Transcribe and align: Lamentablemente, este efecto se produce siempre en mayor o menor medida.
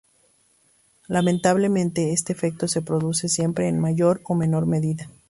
Lamentablemente, 1.07 2.11
este 2.11 2.33
efecto 2.33 2.67
se 2.67 2.81
produce 2.81 3.29
siempre 3.29 3.67
en 3.67 3.77
mayor 3.77 4.19
o 4.23 4.33
menor 4.33 4.65
medida. 4.65 5.07